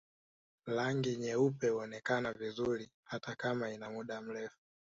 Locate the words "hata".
3.03-3.35